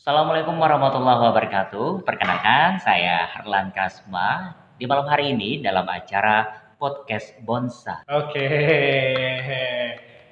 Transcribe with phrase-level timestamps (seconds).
[0.00, 2.08] Assalamualaikum warahmatullahi wabarakatuh.
[2.08, 4.56] Perkenalkan, saya Harlan Kasma.
[4.80, 6.48] Di malam hari ini dalam acara
[6.80, 8.00] podcast Bonsa.
[8.08, 8.48] Oke,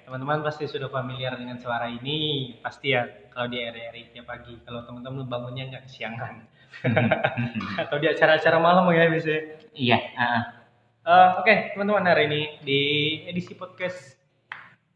[0.08, 4.56] teman-teman pasti sudah familiar dengan suara ini, pasti ya kalau di area-area tiap pagi.
[4.64, 6.48] Kalau teman-teman bangunnya nggak kesiangan,
[7.85, 9.43] atau di acara-acara malam ya biasanya.
[9.77, 10.43] Iya, uh,
[11.05, 12.80] Eh, Oke, teman-teman hari ini di
[13.29, 14.16] edisi podcast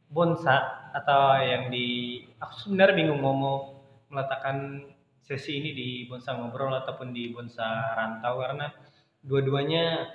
[0.09, 3.82] Bonsa atau yang di aku sebenarnya bingung mau mau
[4.13, 4.87] meletakkan
[5.25, 8.69] sesi ini di Bonsa ngobrol ataupun di Bonsa rantau karena
[9.25, 10.13] dua-duanya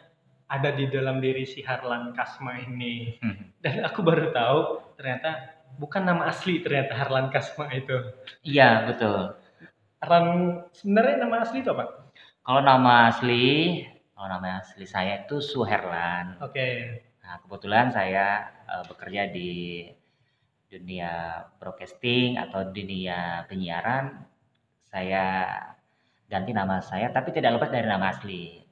[0.47, 3.17] ada di dalam diri si Harlan Kasma ini
[3.63, 4.59] dan aku baru tahu
[4.95, 7.97] ternyata bukan nama asli ternyata Harlan Kasma itu.
[8.45, 9.35] iya betul.
[9.99, 12.13] Harlan sebenarnya nama asli itu apa?
[12.47, 13.83] Kalau nama asli,
[14.15, 16.39] kalau nama asli saya itu Suherlan.
[16.39, 17.01] Oke.
[17.27, 19.51] Nah, kebetulan saya eh, bekerja di
[20.67, 24.23] dunia broadcasting atau dunia penyiaran.
[24.87, 25.47] Saya
[26.27, 28.63] ganti nama saya, tapi tidak lepas dari nama asli.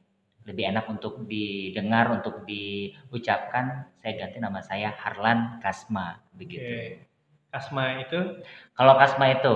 [0.45, 3.89] Lebih enak untuk didengar, untuk diucapkan.
[3.97, 6.61] Saya ganti nama saya Harlan Kasma, begitu.
[7.49, 8.43] Kasma itu
[8.75, 9.53] Kalau Kasma itu,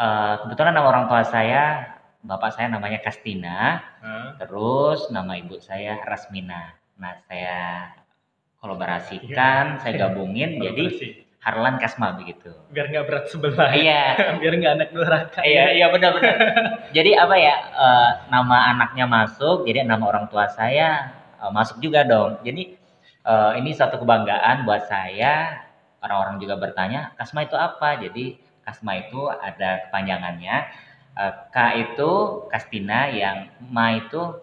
[0.00, 6.00] eh, kebetulan nama orang tua saya, bapak saya namanya Kastina, ah, terus nama ibu saya
[6.02, 6.74] Rasmina.
[6.96, 7.92] Nah, saya
[8.58, 11.25] kolaborasikan, saya gabungin jadi.
[11.46, 12.50] Harlan Kasma begitu.
[12.74, 13.70] biar nggak berat sebelah.
[13.70, 14.02] Iya,
[14.42, 15.40] biar nggak anak durhaka.
[15.46, 16.34] iya, iya benar-benar.
[16.96, 22.02] jadi apa ya, eh, nama anaknya masuk, jadi nama orang tua saya eh, masuk juga
[22.02, 22.42] dong.
[22.42, 22.74] Jadi
[23.22, 25.62] eh, ini satu kebanggaan buat saya.
[26.02, 27.94] Orang-orang juga bertanya, Kasma itu apa?
[28.02, 30.56] Jadi Kasma itu ada kepanjangannya.
[31.14, 32.10] Eh, K itu
[32.50, 34.34] Kastina, yang Ma itu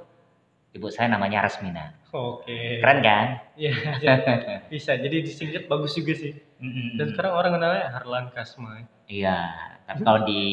[0.72, 2.00] ibu saya namanya Rasmina.
[2.14, 2.78] Oke.
[2.78, 3.28] Keren kan?
[3.58, 3.74] Iya,
[4.70, 4.94] bisa.
[4.94, 6.34] Jadi disingkat bagus juga sih.
[6.64, 6.96] Mm-mm.
[6.96, 8.88] Dan sekarang orang kenalnya Harlan Kasma.
[9.06, 9.52] Iya,
[9.84, 10.44] tapi kalau di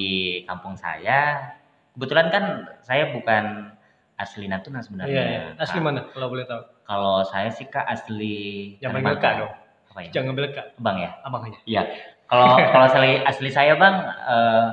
[0.42, 1.54] kampung saya,
[1.94, 2.44] kebetulan kan
[2.82, 3.70] saya bukan
[4.18, 5.22] asli Natuna Iya, sebenarnya.
[5.22, 5.42] iya.
[5.56, 5.84] Asli Kak.
[5.86, 6.62] mana kalau boleh tahu?
[6.82, 9.52] Kalau saya sih kak asli Jangan panggil Kak dong.
[9.88, 10.10] Apa ya?
[10.10, 11.10] Jangan bilang Kak, Bang ya?
[11.22, 11.58] abang aja.
[11.64, 11.82] Iya.
[12.26, 14.66] Kalau kalau asli asli saya bang eh,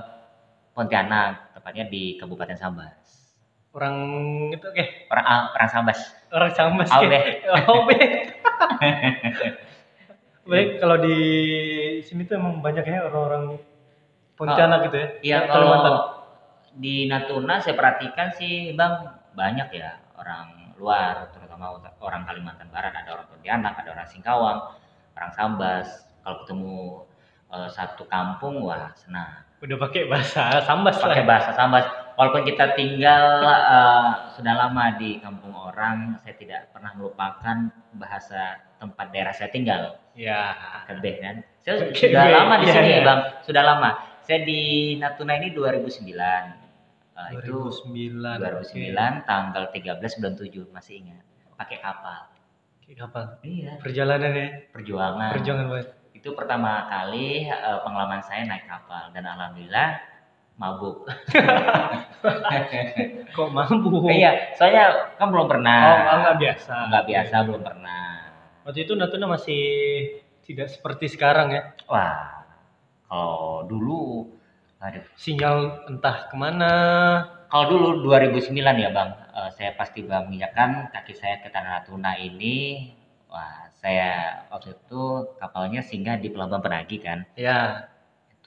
[0.73, 2.97] Pontianak, tepatnya di Kabupaten Sambas.
[3.71, 3.95] Orang
[4.49, 5.99] itu oke, Orang ah, orang Sambas.
[6.27, 6.97] orang sama sih.
[6.97, 7.19] Aube.
[7.69, 7.97] Aube.
[10.47, 11.17] Baik, kalau di
[12.07, 13.59] sini tuh emang banyaknya orang-orang
[14.37, 15.07] Pontianak gitu ya.
[15.25, 15.81] Iya Kalimantan.
[15.81, 15.99] kalau
[16.77, 19.01] di Natuna saya perhatikan sih bang
[19.33, 24.59] banyak ya orang luar terutama orang Kalimantan Barat ada orang Pontianak ada orang Singkawang
[25.17, 26.77] orang Sambas kalau ketemu
[27.49, 31.05] eh, satu kampung wah senang Udah pakai bahasa Sambas lah.
[31.09, 31.85] pakai bahasa Sambas
[32.17, 37.57] walaupun kita tinggal eh, sudah lama di kampung orang saya tidak pernah melupakan
[37.93, 38.41] bahasa
[38.77, 40.57] tempat daerah saya tinggal Ya.
[40.83, 43.01] Kebeh kan saya Kebeh, sudah lama di iya, sini iya.
[43.05, 43.89] bang sudah lama
[44.19, 44.61] saya di
[44.97, 46.67] Natuna ini 2009
[47.17, 48.93] Eh, itu 2009.
[48.93, 52.29] 2009 tanggal 13 bulan 7 masih ingat pakai kapal
[52.77, 53.41] Oke, kapal.
[53.41, 54.47] iya Perjalanan ya.
[54.69, 55.87] perjuangan Perjuangan banget.
[56.13, 59.97] itu pertama kali eh, pengalaman saya naik kapal dan alhamdulillah
[60.57, 61.05] mabuk
[63.35, 64.09] Kok mampu?
[64.09, 66.73] iya soalnya kan belum pernah Oh, oh, nggak biasa.
[66.89, 68.05] nggak biasa belum pernah
[68.65, 69.61] Waktu itu Natuna masih
[70.43, 71.61] tidak seperti sekarang ya.
[71.87, 72.43] wah
[73.07, 74.27] kalau dulu
[74.77, 76.73] aduh Sinyal entah ke mana.
[77.47, 82.19] Kalau dulu 2009 ya Bang, eh, saya pasti bang menginjakan kaki saya ke Tanah Natuna
[82.19, 82.91] ini.
[83.31, 85.03] Wah, saya waktu itu
[85.39, 87.23] kapalnya singgah di Pelabuhan Penagi kan.
[87.39, 87.87] Ya.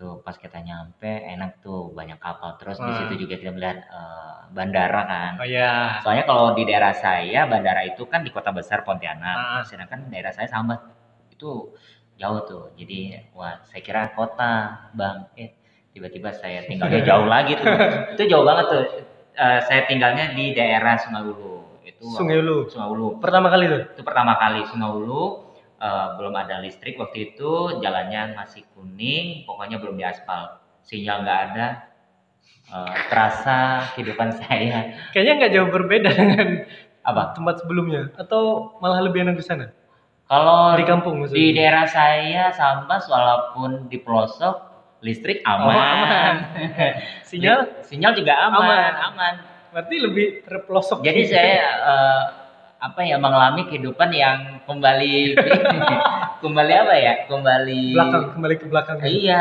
[0.00, 2.56] Itu pas kita nyampe enak tuh banyak kapal.
[2.56, 3.04] Terus di Wah.
[3.04, 5.32] situ juga kita melihat eh, bandara kan.
[5.36, 6.00] Oh ya.
[6.00, 9.60] Soalnya kalau di daerah saya bandara itu kan di kota besar Pontianak, Ah.
[9.60, 10.80] sedangkan daerah saya Sambas
[11.28, 11.76] itu
[12.16, 12.72] jauh tuh.
[12.80, 15.28] Jadi wah saya kira kota Bang.
[15.36, 15.52] Eh
[15.92, 17.68] tiba-tiba saya tinggalnya jauh lagi tuh.
[18.16, 18.84] Itu jauh banget tuh.
[19.36, 21.84] Eh, saya tinggalnya di daerah Sungai Ulu.
[21.84, 22.72] Itu Sungai Ulu.
[22.72, 23.20] Sungai Ulu.
[23.20, 23.82] Pertama kali tuh.
[23.92, 25.49] Itu pertama kali Sungai Ulu.
[25.80, 30.60] Eh, belum ada listrik waktu itu, jalannya masih kuning, pokoknya belum diaspal.
[30.84, 31.68] Sinyal nggak ada.
[32.70, 33.58] Eh, terasa
[33.92, 36.48] kehidupan saya Kayaknya nggak jauh berbeda dengan
[37.02, 37.34] apa?
[37.34, 38.14] tempat sebelumnya.
[38.14, 39.66] Atau malah lebih enak di sana.
[40.24, 41.42] Kalau Di kampung maksudnya.
[41.42, 44.70] di daerah saya Sambas walaupun di pelosok
[45.02, 45.66] listrik aman.
[45.66, 46.34] Oh, aman.
[47.28, 48.92] Sinyal sinyal juga aman, Aman.
[49.10, 49.34] aman.
[49.70, 51.02] berarti lebih terpelosok.
[51.02, 52.22] Jadi saya eh,
[52.80, 55.36] apa ya mengalami kehidupan yang kembali
[56.42, 57.14] kembali apa ya?
[57.28, 58.96] Kembali belakang kembali ke belakang.
[59.04, 59.40] Iya.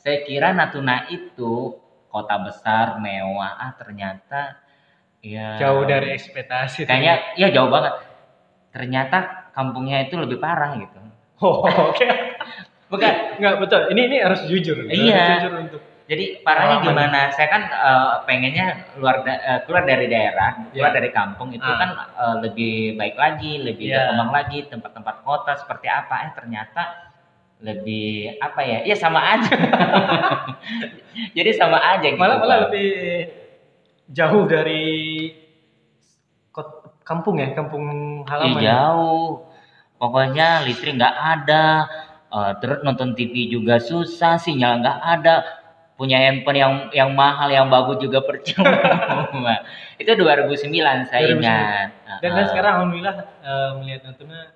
[0.00, 1.76] Saya kira Natuna itu
[2.08, 3.54] kota besar, mewah.
[3.54, 4.58] Ah, ternyata
[5.22, 6.88] ya Jauh dari ekspektasi.
[6.88, 7.94] kayaknya ya jauh banget.
[8.72, 10.98] Ternyata kampungnya itu lebih parah gitu.
[11.44, 12.06] Oh, oke.
[12.88, 13.12] Bukan.
[13.36, 13.80] Enggak betul.
[13.92, 14.80] Ini ini harus jujur.
[14.80, 15.22] Harus Iya.
[15.44, 15.82] jujur untuk
[16.12, 17.32] Jadi parahnya gimana?
[17.32, 18.66] Saya kan eh, pengennya
[19.00, 20.96] luar da- eh, keluar dari daerah, keluar Ya.
[21.00, 21.78] dari kampung itu Ah.
[21.80, 24.12] kan eh, lebih baik lagi, lebih Ya.
[24.12, 26.28] berkembang lagi tempat-tempat kota seperti apa?
[26.28, 26.82] Eh ternyata
[27.64, 28.78] lebih apa ya?
[28.84, 29.48] Ya sama aja.
[31.36, 32.20] Jadi sama aja gitu.
[32.20, 32.92] malah malah lebih
[34.12, 34.84] jauh dari
[37.08, 37.84] kampung ya kampung
[38.28, 38.92] halaman ya?
[38.92, 39.48] jauh.
[39.96, 41.88] Pokoknya listrik nggak ada,
[42.28, 45.61] eh, terus nonton TV juga susah, sinyal nggak ada.
[46.02, 48.74] Punya handphone yang yang mahal, yang bagus juga percuma.
[50.02, 50.58] Itu 2009
[51.06, 51.38] saya 2009.
[51.38, 51.88] ingat.
[52.18, 54.50] dan, dan sekarang alhamdulillah eh, melihat Natuna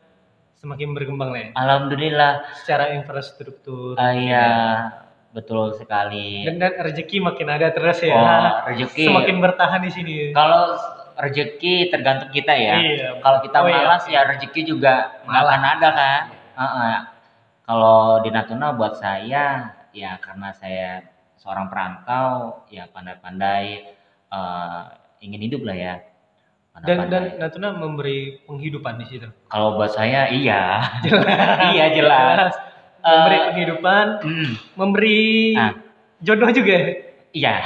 [0.56, 4.48] semakin berkembang lah ya Alhamdulillah, secara infrastruktur ah, iya
[5.31, 6.43] betul sekali.
[6.43, 9.06] dan, dan rezeki makin ada terus ya Oh, rezeki.
[9.06, 10.75] semakin bertahan di sini Kalau
[11.14, 12.75] rezeki tergantung kita ya.
[12.76, 13.08] Iya.
[13.20, 13.76] Kalau kita Oh, iya.
[13.78, 15.54] malas ya rezeki juga nggak Malah.
[15.54, 16.20] akan ada kan.
[16.56, 16.94] Heeh.
[17.62, 19.44] Kalau di Natuna buat saya
[19.92, 21.04] ya karena saya
[21.46, 23.66] seorang perantau ya pandai-pandai
[24.34, 24.82] eh,
[25.22, 25.94] ingin hidup lah ya.
[26.82, 27.38] dan dan.
[27.40, 30.82] Natuna memberi penghidupan di situ kalau buat saya iya.
[31.72, 32.52] iya jelas.
[33.06, 35.72] memberi Eh, penghidupan mm, memberi Ah.
[36.20, 36.76] jodoh juga
[37.31, 37.62] iya.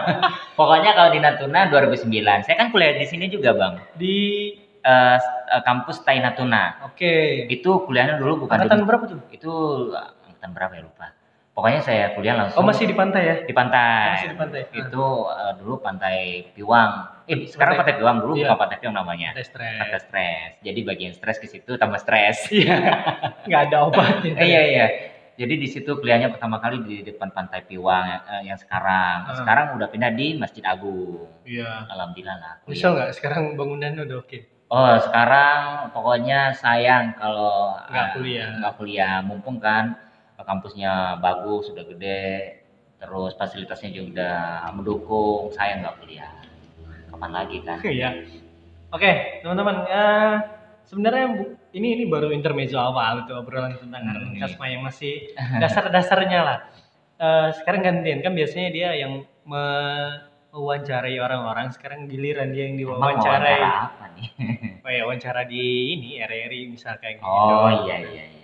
[0.58, 3.82] Pokoknya kalau di Natuna 2009, saya kan kuliah di sini juga, Bang.
[3.98, 4.54] di
[4.86, 5.18] eh,
[5.66, 6.88] kampus Tai Natuna.
[6.88, 7.12] oke
[7.50, 9.52] Itu kuliahnya dulu bukan angkatan berapa tuh itu
[9.98, 11.06] angkatan berapa ya lupa
[11.54, 13.36] pokoknya saya kuliah langsung oh masih di pantai ya?
[13.40, 14.10] Di pantai.
[14.12, 14.60] Masih di pantai.
[14.64, 16.18] Ah, itu eh, dulu pantai
[16.50, 16.92] Piwang.
[17.24, 18.42] Eh sekarang Pantai- Piwang dulu Iya.
[18.44, 19.28] bukan pantai Piwang namanya.
[19.32, 19.78] Pantai stres.
[19.78, 20.48] Pantai stres.
[20.60, 22.36] Jadi bagian stres ke situ tambah stres.
[22.52, 22.76] Iya.
[23.46, 24.32] Nggak ada obatnya.
[24.34, 24.86] Eh, iya iya.
[25.34, 29.18] Jadi di situ kuliahnya pertama kali di depan pantai Piwang eh, yang sekarang.
[29.24, 29.34] Ah.
[29.34, 31.30] sekarang udah pindah di Masjid Agung.
[31.42, 31.86] Iya.
[31.88, 32.54] Alhamdulillah lah.
[32.66, 34.38] Nyesel nggak sekarang bangunannya udah oke?
[34.66, 35.60] Oh sekarang
[35.90, 38.48] pokoknya sayang kalau Nggak eh, kuliah.
[38.58, 39.16] nggak kuliah.
[39.22, 39.94] Mumpung kan
[40.36, 42.58] kampusnya bagus sudah gede
[42.98, 44.30] terus fasilitasnya juga
[44.72, 46.34] mendukung saya nggak kuliah
[47.08, 48.10] kapan lagi kan Iya.
[48.90, 49.86] Oke, teman-teman.
[49.86, 50.34] eh,
[50.84, 51.26] sebenarnya
[51.72, 54.46] ini ini baru intermezzo awal itu obrolan tentang Hmm, iya.
[54.46, 56.58] Kasma yang masih dasar-dasarnya lah.
[57.16, 63.58] Eh, sekarang gantian kan biasanya dia yang mewawancarai orang-orang, sekarang giliran dia yang Emang diwawancarai.
[63.58, 64.28] wawancara apa nih
[64.84, 67.26] Oh ya, wawancara di ini RRI misal kayak gitu.
[67.26, 68.43] oh iya iya iya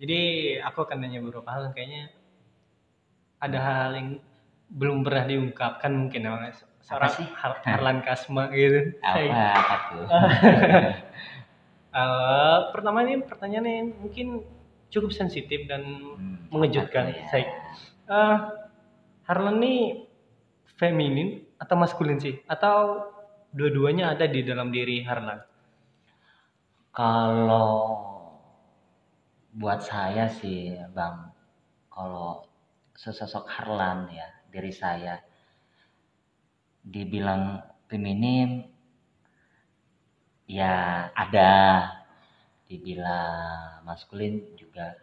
[0.00, 0.18] Jadi
[0.64, 2.02] aku akan nanya beberapa hal yang kayaknya
[3.40, 4.08] ada hal yang
[4.70, 6.48] belum pernah diungkapkan mungkin sama
[6.80, 7.26] seorang sih?
[7.36, 8.96] Har- Harlan Kasma gitu.
[9.04, 9.20] apa
[9.60, 10.04] apa tuh
[11.90, 14.46] Eh, pertama ini pertanyaannya mungkin
[14.94, 17.10] cukup sensitif dan Hmm, mengejutkan.
[17.10, 17.26] ya?
[17.26, 17.46] Saya,
[18.06, 18.36] eh,
[19.26, 20.06] Harlan ini
[20.78, 22.38] feminin atau maskulin sih?
[22.46, 23.10] Atau
[23.50, 25.42] dua-duanya ada di dalam diri Harlan?
[26.94, 27.70] Kalau
[29.50, 31.34] buat saya sih, Bang,
[31.90, 32.46] kalau
[32.94, 35.18] sesosok Harlan ya, diri saya
[36.86, 37.60] dibilang
[37.90, 38.66] feminim
[40.46, 41.86] ya ada,
[42.70, 44.94] dibilang maskulin juga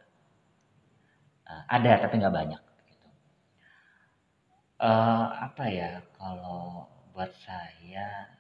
[1.48, 3.08] eh, ada tapi nggak banyak gitu.
[4.80, 8.32] Eh, apa ya kalau buat saya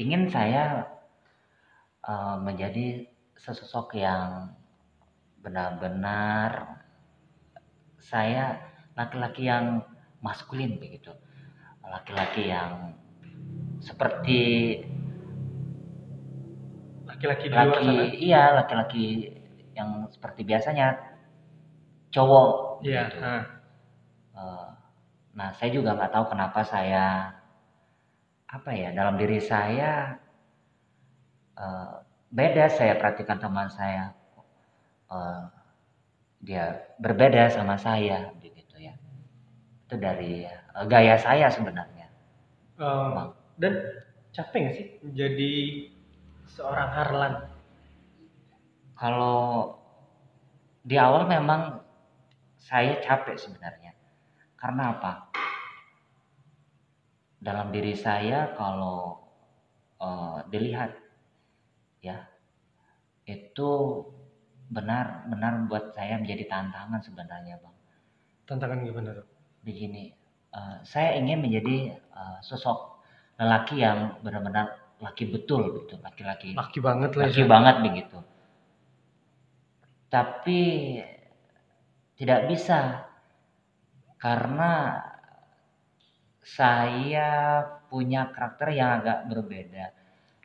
[0.00, 0.88] ingin saya
[2.08, 4.61] eh, menjadi sesosok yang
[5.42, 6.78] benar-benar
[7.98, 8.58] saya
[8.94, 9.82] laki-laki yang
[10.22, 11.10] maskulin begitu
[11.82, 12.94] laki-laki yang
[13.82, 14.40] seperti
[17.02, 18.02] Laki-laki di luar laki sana?
[18.16, 19.04] iya laki-laki
[19.74, 20.96] yang seperti biasanya
[22.10, 22.48] cowok
[22.82, 23.02] Iya.
[23.10, 23.18] gitu.
[23.22, 24.66] Eh,
[25.32, 27.30] nah saya juga nggak tahu kenapa saya
[28.46, 30.18] apa ya dalam diri saya
[31.54, 31.92] eh,
[32.30, 34.14] beda saya perhatikan teman saya
[35.12, 35.42] eh,
[36.42, 36.64] dia
[36.98, 38.94] berbeda sama saya begitu ya
[39.86, 42.08] itu dari eh, gaya saya sebenarnya
[42.80, 43.36] Bang.
[43.60, 43.74] dan
[44.32, 45.52] capek nggak sih menjadi
[46.48, 47.34] seorang Harlan?
[48.96, 49.74] kalau
[50.86, 51.82] di awal memang
[52.58, 53.94] saya capek sebenarnya
[54.54, 55.26] karena apa
[57.42, 59.18] dalam diri saya kalau
[59.98, 60.94] eh, dilihat
[62.02, 62.30] ya
[63.26, 63.70] itu
[64.72, 67.76] benar-benar buat saya menjadi tantangan sebenarnya bang
[68.48, 69.26] Tantangan gimana tuh?
[69.62, 70.10] begini
[70.56, 73.04] eh, saya ingin menjadi eh, sosok
[73.38, 77.48] lelaki yang benar-benar laki betul gitu laki-laki Laki banget lah laki ya.
[77.48, 78.18] banget begitu
[80.12, 80.60] tapi
[82.20, 83.08] tidak bisa
[84.20, 85.00] karena
[86.42, 87.30] saya
[87.90, 89.90] punya karakter yang agak berbeda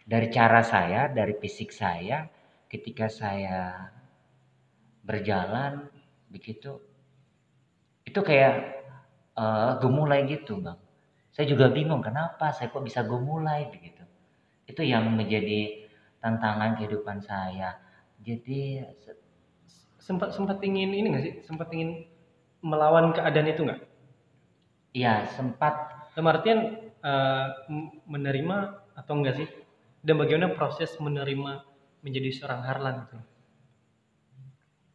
[0.07, 2.25] dari cara saya dari fisik saya
[2.71, 3.91] ketika saya
[5.07, 5.87] berjalan
[6.27, 6.83] begitu.
[8.03, 8.83] Itu kayak
[9.39, 10.75] uh, gemulai gitu bang.
[11.31, 14.03] Saya juga bingung kenapa saya kok bisa gemulai begitu?
[14.67, 15.87] Itu yang menjadi
[16.19, 17.79] tantangan kehidupan saya.
[18.19, 18.83] Jadi
[19.95, 21.33] sempat sempat ingin ini nggak sih?
[21.47, 22.03] Sempat ingin
[22.59, 23.81] melawan keadaan itu nggak?
[24.91, 25.95] Iya sempat.
[26.17, 26.59] Dalam artian
[27.05, 27.47] uh,
[28.09, 28.57] menerima
[28.97, 29.47] atau enggak sih?
[30.01, 31.61] Dan bagaimana proses menerima
[32.01, 33.36] menjadi seorang Harlan itu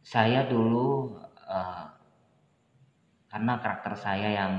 [0.03, 1.17] saya dulu
[1.47, 1.87] uh,
[3.31, 4.53] karena karakter saya yang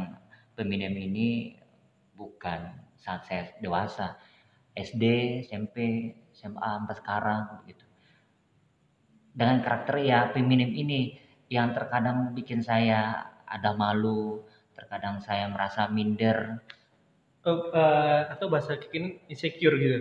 [0.59, 1.55] peminim ini
[2.17, 4.17] bukan saat saya dewasa.
[4.75, 5.05] SD
[5.47, 7.87] SMP SMA sampai sekarang begitu
[9.35, 11.19] dengan karakter ya feminim ini
[11.51, 16.63] yang terkadang bikin saya ada malu terkadang saya merasa minder.
[17.45, 20.01] Oh, uh, atau bahasa kini insecure gitu?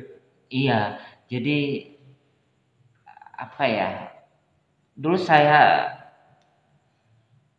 [0.54, 1.90] Iya jadi
[3.36, 3.90] apa ya
[4.94, 5.90] dulu saya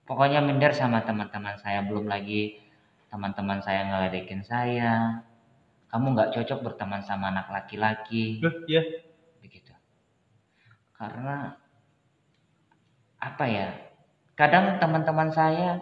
[0.05, 1.83] pokoknya minder sama teman-teman saya.
[1.83, 2.61] Belum lagi
[3.11, 5.23] teman-teman saya ngeledekin saya.
[5.91, 8.43] Kamu nggak cocok berteman sama anak laki-laki.
[8.67, 8.83] Ya
[9.39, 9.73] begitu.
[10.95, 11.59] Karena
[13.19, 13.73] apa ya
[14.37, 15.81] kadang teman-teman saya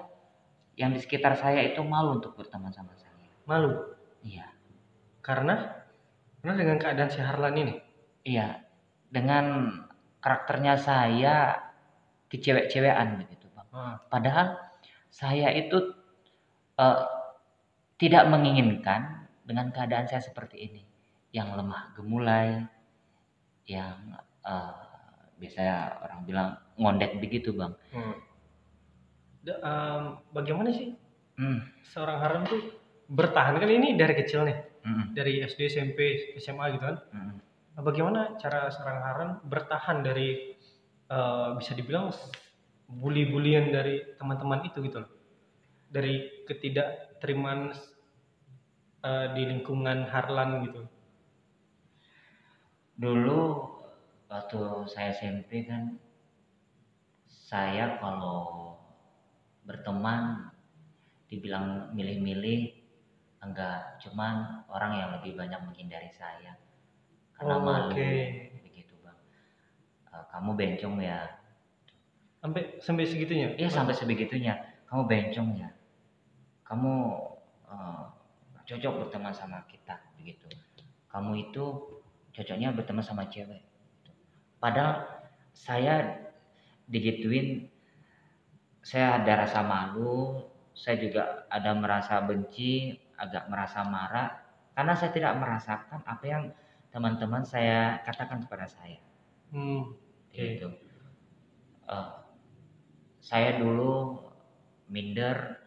[0.77, 3.13] yang di sekitar saya itu malu untuk berteman sama saya.
[3.45, 3.93] Malu?
[4.25, 4.49] Iya.
[5.21, 5.85] Karena?
[6.41, 7.75] Karena dengan keadaan si Harlan ini?
[8.25, 8.63] Iya.
[9.13, 9.77] Dengan
[10.23, 11.59] karakternya saya
[12.31, 13.97] kecewek-cewekan begitu bang hmm.
[14.09, 14.57] padahal
[15.13, 15.93] saya itu
[16.81, 17.05] uh,
[18.01, 20.83] tidak menginginkan dengan keadaan saya seperti ini
[21.35, 22.65] yang lemah gemulai
[23.67, 24.75] yang uh,
[25.37, 28.17] biasanya orang bilang ngondek begitu bang hmm.
[29.43, 30.95] Da, um, bagaimana sih
[31.35, 31.83] hmm.
[31.83, 32.63] seorang haram tuh
[33.11, 34.55] bertahan kan ini dari kecil nih
[34.87, 35.19] hmm.
[35.19, 35.99] dari SD SMP
[36.39, 37.52] SMA gitu kan hmm.
[37.81, 40.53] Bagaimana cara seorang haram bertahan dari
[41.09, 42.13] uh, bisa dibilang
[42.89, 45.13] bully-bulian dari teman-teman itu gitu loh
[45.93, 47.73] dari ketidakterimaan
[49.05, 50.83] uh, di lingkungan Harlan gitu?
[52.97, 53.41] Dulu
[54.29, 55.97] waktu saya SMP kan
[57.29, 58.73] saya kalau
[59.69, 60.49] berteman
[61.29, 62.73] dibilang milih-milih
[63.45, 66.57] enggak cuman orang yang lebih banyak menghindari saya
[67.37, 67.91] karena oh, malu.
[67.93, 68.53] okay.
[68.65, 69.19] begitu bang.
[70.11, 71.21] Uh, kamu bencong ya?
[72.43, 73.55] Sampai sampai segitunya?
[73.55, 74.55] Iya sampai sebegitunya.
[74.91, 75.71] Kamu bencong ya?
[76.67, 76.93] Kamu
[77.69, 78.05] uh,
[78.67, 80.49] cocok berteman sama kita begitu.
[81.09, 81.65] Kamu itu
[82.33, 83.61] cocoknya berteman sama cewek.
[84.57, 85.05] Padahal
[85.53, 86.27] saya
[86.89, 87.69] digituin
[88.83, 94.41] saya ada rasa malu saya juga ada merasa benci agak merasa marah.
[94.73, 96.45] Karena saya tidak merasakan apa yang
[96.93, 99.01] teman-teman saya katakan kepada saya
[99.51, 99.97] hmm,
[100.29, 100.61] okay.
[100.61, 100.69] gitu
[101.89, 102.23] uh,
[103.23, 104.21] saya dulu
[104.93, 105.63] minder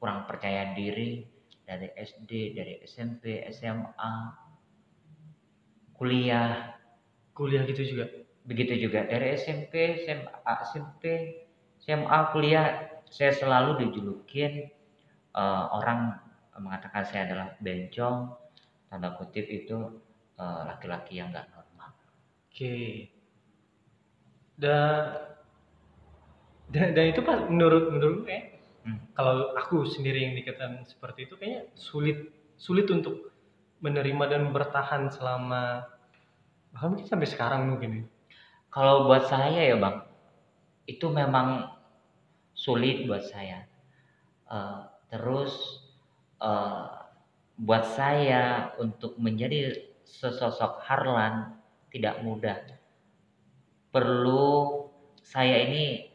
[0.00, 4.14] kurang percaya diri dari SD, dari SMP, SMA,
[5.96, 6.76] kuliah.
[7.32, 8.04] Kuliah gitu juga?
[8.44, 11.02] Begitu juga dari SMP, SMA, SMP,
[11.80, 12.92] SMA, kuliah.
[13.08, 14.68] Saya selalu dijulukin
[15.32, 16.20] uh, orang
[16.60, 18.36] mengatakan saya adalah bencong,
[18.92, 20.03] tanda kutip itu
[20.38, 21.90] eh, laki-laki uh, yang gak normal.
[21.90, 22.50] Oke.
[22.50, 22.88] Okay.
[24.54, 25.10] Dan,
[26.70, 29.00] dan dan itu pas menurut menurut eh Hmm.
[29.16, 32.28] Kalau aku sendiri yang dikatakan seperti itu kayaknya sulit
[32.60, 33.32] sulit untuk
[33.80, 35.88] menerima dan bertahan selama
[36.76, 37.90] bahkan mungkin sampai sekarang mungkin.
[37.96, 38.04] Ya.
[38.68, 40.04] Kalau buat saya ya bang,
[40.84, 41.72] itu memang
[42.52, 43.64] sulit buat saya.
[44.44, 45.80] Uh, terus
[46.44, 47.08] uh,
[47.56, 51.56] buat saya untuk menjadi sesosok Harlan
[51.88, 52.60] tidak mudah.
[53.90, 54.86] Perlu
[55.24, 56.12] saya ini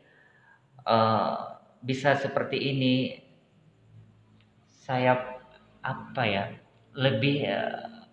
[0.86, 2.96] uh, bisa seperti ini.
[4.90, 5.38] Saya
[5.86, 6.50] apa ya
[6.98, 8.10] lebih uh,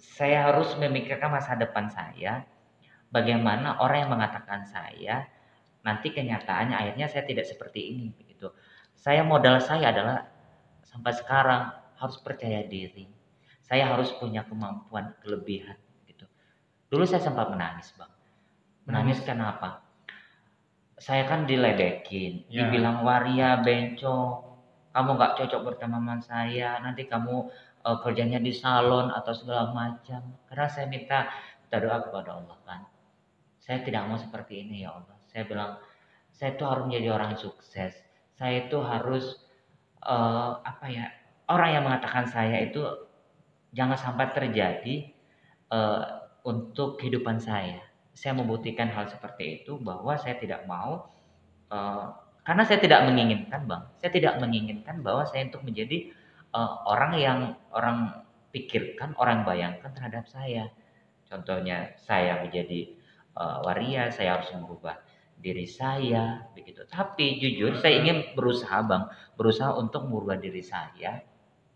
[0.00, 2.44] saya harus memikirkan masa depan saya.
[3.08, 5.24] Bagaimana orang yang mengatakan saya
[5.80, 8.52] nanti kenyataannya akhirnya saya tidak seperti ini begitu.
[8.92, 10.28] Saya modal saya adalah
[10.84, 13.17] sampai sekarang harus percaya diri
[13.68, 15.76] saya harus punya kemampuan kelebihan
[16.08, 16.24] gitu
[16.88, 18.12] dulu saya sempat menangis bang
[18.88, 19.28] menangis hmm.
[19.28, 19.88] kenapa
[20.98, 22.66] saya kan diledekin, ya.
[22.66, 24.42] dibilang waria, bencong,
[24.90, 27.46] kamu nggak cocok berteman saya, nanti kamu
[27.86, 30.34] uh, kerjanya di salon atau segala macam.
[30.50, 31.30] Karena saya minta,
[31.62, 32.80] minta doa kepada Allah kan.
[33.62, 35.16] Saya tidak mau seperti ini ya Allah.
[35.30, 35.78] Saya bilang,
[36.34, 37.94] saya itu harus menjadi orang sukses.
[38.34, 39.38] Saya itu harus
[40.02, 41.06] uh, apa ya?
[41.48, 42.82] Orang yang mengatakan saya itu
[43.72, 45.12] jangan sampai terjadi
[45.72, 47.84] uh, untuk kehidupan saya.
[48.16, 51.06] Saya membuktikan hal seperti itu bahwa saya tidak mau
[51.70, 52.06] uh,
[52.42, 53.82] karena saya tidak menginginkan bang.
[54.00, 56.08] Saya tidak menginginkan bahwa saya untuk menjadi
[56.56, 57.38] uh, orang yang
[57.76, 60.72] orang pikirkan orang bayangkan terhadap saya.
[61.28, 62.96] Contohnya saya menjadi
[63.36, 64.96] uh, waria saya harus merubah
[65.36, 66.82] diri saya begitu.
[66.88, 69.04] Tapi jujur saya ingin berusaha bang.
[69.36, 71.20] Berusaha untuk merubah diri saya.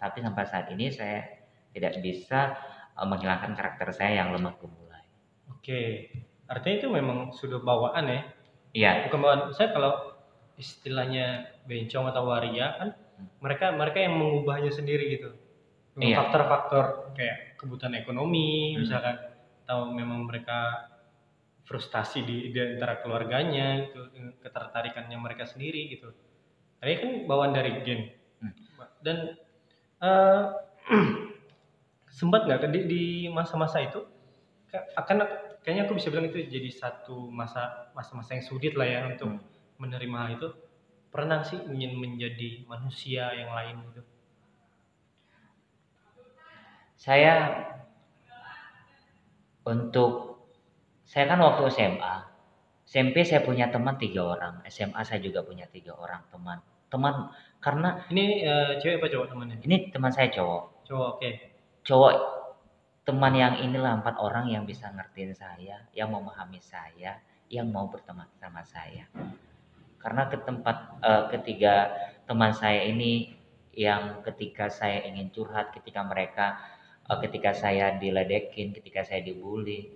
[0.00, 1.41] Tapi sampai saat ini saya
[1.72, 2.56] tidak bisa
[2.96, 5.04] uh, menghilangkan karakter saya yang lemah gemulai.
[5.50, 6.12] Oke.
[6.48, 8.22] Artinya itu memang sudah bawaan ya?
[8.76, 8.90] Iya.
[9.08, 9.40] Bukan bawaan.
[9.56, 10.12] Saya kalau
[10.60, 12.88] istilahnya bencong atau waria kan
[13.40, 15.32] mereka mereka yang mengubahnya sendiri gitu.
[15.92, 16.24] Iya.
[16.24, 18.80] faktor-faktor kayak kebutuhan ekonomi Hmm.
[18.80, 19.16] misalkan
[19.68, 20.88] atau memang mereka
[21.68, 26.16] frustasi di, di antara keluarganya gitu dengan ketertarikannya mereka sendiri gitu.
[26.80, 28.08] Tapi kan bawaan dari gen.
[28.40, 28.52] Hmm.
[29.04, 29.36] dan
[30.02, 30.42] eh,
[32.22, 33.02] sempat nggak di, di
[33.38, 34.00] masa-masa itu?
[34.72, 35.16] Ka- akan
[35.62, 37.62] kayaknya aku bisa bilang itu jadi satu masa
[37.98, 39.42] masa-masa yang sulit lah ya untuk Hmm.
[39.82, 40.48] menerima hal itu.
[41.14, 44.02] Pernah sih ingin menjadi manusia yang lain gitu?
[46.96, 47.34] Saya
[49.66, 50.12] untuk
[51.06, 52.14] saya kan waktu SMA
[52.92, 56.58] SMP saya punya teman tiga orang SMA saya juga punya tiga orang teman
[56.92, 57.14] teman
[57.64, 59.56] karena ini eh, cewek apa cowok temannya?
[59.66, 60.62] Ini teman saya cowok.
[60.86, 61.30] Cowok oke
[61.82, 62.14] cowok
[63.02, 67.18] teman yang inilah empat orang yang bisa ngertiin saya yang memahami saya
[67.50, 69.10] yang mau berteman sama saya.
[69.98, 71.90] Karena ke tempat eh, ketiga
[72.24, 73.34] teman saya ini
[73.74, 76.62] yang ketika saya ingin curhat ketika mereka
[77.10, 79.90] eh, ketika saya diledekin ketika saya dibully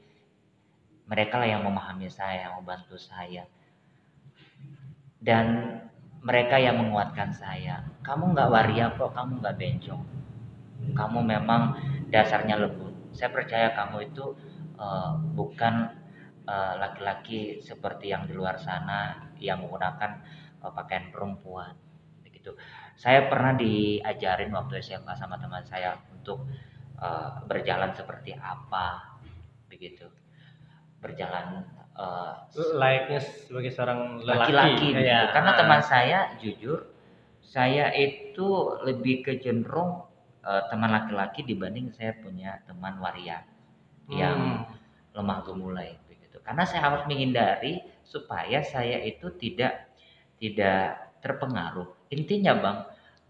[1.06, 3.46] mereka lah yang memahami saya yang membantu saya.
[5.22, 5.78] Dan
[6.26, 7.86] mereka yang menguatkan saya.
[8.02, 10.25] Kamu nggak waria kok kamu nggak bencong
[10.96, 11.76] kamu memang
[12.08, 12.94] dasarnya lembut.
[13.12, 14.36] Saya percaya kamu itu
[14.76, 15.74] eh, bukan
[16.46, 20.22] eh, laki-laki seperti yang di luar sana yang menggunakan
[20.62, 21.74] eh, pakaian perempuan.
[22.22, 22.54] Begitu.
[22.96, 26.46] Saya pernah diajarin waktu SMA sama teman saya untuk
[27.00, 29.18] eh, berjalan seperti apa.
[29.68, 30.06] Begitu.
[31.00, 31.64] Berjalan
[31.96, 32.32] eh,
[32.76, 35.32] layaknya sebagai seorang lelaki, laki-laki Ya.
[35.32, 35.58] Karena ah.
[35.58, 36.92] teman saya jujur,
[37.40, 40.06] saya itu lebih ke cenderung
[40.50, 43.42] eh, teman laki-laki dibanding saya punya teman waria
[44.10, 45.16] yang Hmm.
[45.16, 46.38] lemah gemulai begitu.
[46.46, 49.90] Karena saya harus menghindari supaya saya itu tidak
[50.40, 51.88] tidak terpengaruh.
[52.14, 52.78] Intinya bang,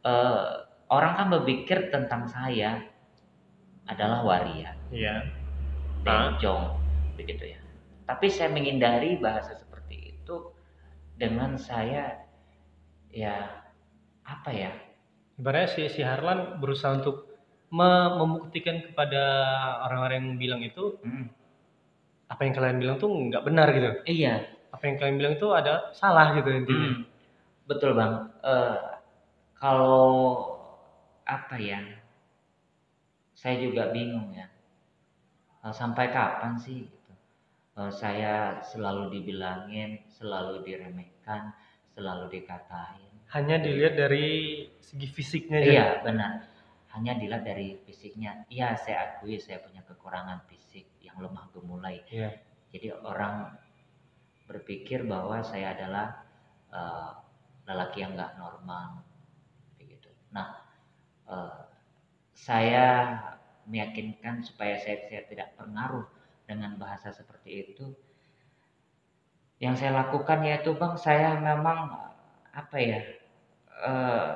[0.05, 0.47] eh,
[0.93, 2.83] orang kan berpikir tentang saya
[3.87, 5.15] adalah waria Iya.
[6.05, 6.65] bencong
[7.19, 7.61] begitu ya.
[8.07, 10.37] Tapi saya menghindari bahasa seperti itu
[11.19, 12.23] dengan saya
[13.11, 13.35] ya
[14.27, 14.73] apa ya?
[15.41, 17.17] Ibaratnya si, si Harlan berusaha untuk
[17.77, 19.23] me- membuktikan kepada
[19.87, 21.29] orang-orang yang bilang itu Hmm,
[22.33, 23.91] apa yang kalian bilang tuh nggak benar gitu.
[24.07, 26.89] iya, Apa yang kalian bilang itu ada salah gitu intinya.
[26.89, 27.05] hmm,
[27.69, 28.15] betul bang.
[28.45, 28.79] Eh,
[29.61, 30.09] kalau
[31.27, 31.81] apa ya?
[33.41, 34.47] Saya juga bingung ya.
[35.67, 36.79] Eh, sampai kapan sih?
[36.93, 37.13] Gitu.
[37.81, 38.35] Eh, saya
[38.71, 41.43] selalu dibilangin, selalu diremehkan,
[41.95, 43.16] selalu dikatain.
[43.35, 44.27] Hanya dilihat dari
[44.79, 45.59] segi fisiknya.
[45.59, 46.47] Iya benar.
[46.95, 48.47] Hanya dilihat dari fisiknya.
[48.47, 52.01] Iya saya akui saya punya kekurangan fisik yang lemah gemulai.
[52.07, 52.39] Iya.
[52.71, 53.51] Jadi orang
[54.47, 56.23] berpikir bahwa saya adalah
[56.71, 57.11] eh,
[57.67, 59.03] lelaki yang nggak normal,
[59.75, 60.09] begitu.
[60.31, 60.63] Nah,
[61.27, 61.61] eh,
[62.37, 62.87] saya
[63.67, 66.07] meyakinkan supaya saya, saya tidak terpengaruh
[66.47, 67.87] dengan bahasa seperti itu.
[69.59, 71.91] Yang saya lakukan yaitu bang, saya memang
[72.57, 73.01] apa ya,
[73.85, 74.35] eh,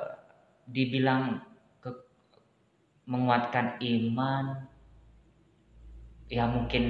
[0.69, 1.41] dibilang
[1.81, 1.91] ke,
[3.09, 4.45] menguatkan iman,
[6.31, 6.85] ya mungkin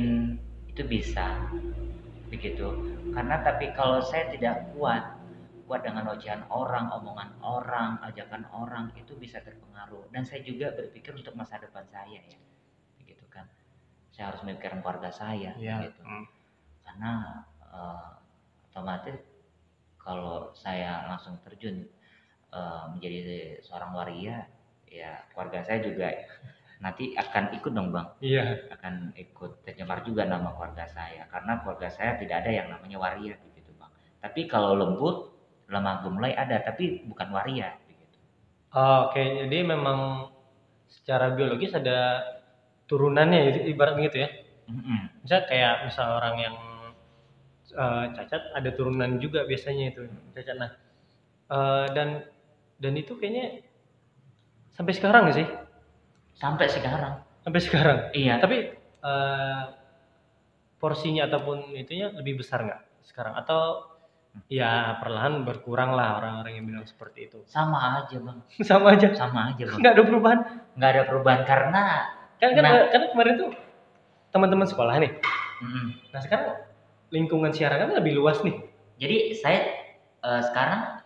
[0.68, 1.48] itu bisa
[2.30, 2.68] begitu
[3.10, 5.02] karena tapi kalau saya tidak kuat
[5.66, 11.16] kuat dengan ocehan orang omongan orang ajakan orang itu bisa terpengaruh dan saya juga berpikir
[11.16, 12.38] untuk masa depan saya ya
[13.02, 13.48] begitu kan
[14.14, 15.88] saya harus memikirkan keluarga saya Iya.
[15.90, 16.26] gitu Hmm.
[16.86, 17.12] karena
[17.64, 18.10] eh,
[18.70, 19.16] otomatis
[20.10, 21.76] kalau saya langsung terjun
[22.58, 23.18] eh, menjadi
[23.66, 24.36] seorang waria
[24.90, 26.08] ya keluarga saya juga
[26.84, 28.44] nanti akan ikut dong bang Iya.
[28.74, 28.94] akan
[29.24, 33.70] ikut tercemar juga nama keluarga saya karena keluarga saya tidak ada yang namanya waria begitu
[33.78, 33.92] bang
[34.24, 35.16] tapi kalau lembut
[35.70, 38.18] lemah gemulai ada tapi bukan waria begitu
[38.70, 40.30] Oh, Oke, jadi memang
[40.86, 42.22] secara biologis ada
[42.90, 44.30] turunannya ibarat gitu ya.
[44.70, 45.00] Mm-mm.
[45.26, 46.56] Misal kayak misal orang yang
[47.74, 50.02] eh, cacat ada turunan juga biasanya itu
[50.34, 50.56] cacat.
[50.58, 50.70] Nah,
[51.50, 52.08] eh, dan
[52.80, 53.60] dan itu kayaknya
[54.74, 55.46] sampai sekarang sih?
[56.40, 57.98] sampai sekarang Sampai sekarang.
[58.16, 58.56] iya Tapi
[59.00, 59.62] eh,
[60.80, 63.36] porsinya ataupun itunya lebih besar nggak sekarang?
[63.36, 63.84] Atau
[64.48, 67.38] ya perlahan berkurang lah orang-orang yang bilang seperti itu.
[67.44, 69.08] Sama aja bang, Sama aja.
[69.12, 69.78] sama aja bang.
[69.80, 70.38] Nggak ada perubahan.
[70.76, 71.82] Nggak ada perubahan karena,
[72.40, 72.88] Kan kan, Nah.
[72.88, 73.50] kan kemarin tuh
[74.32, 75.12] teman-teman sekolah nih.
[75.60, 76.46] mm, Nah sekarang
[77.10, 78.56] lingkungan siaran kan lebih luas nih.
[79.00, 79.60] jadi saya
[80.22, 81.02] eh, sekarang